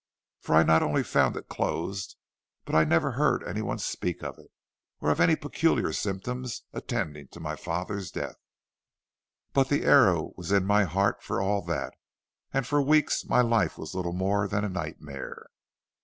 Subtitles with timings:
[0.39, 2.15] For I not only found it closed,
[2.65, 4.49] but I never heard any one speak of it,
[4.99, 8.37] or of any peculiar symptoms attending my father's death.
[9.53, 11.93] "But the arrow was in my heart for all that,
[12.51, 15.45] and for weeks my life was little more than a nightmare.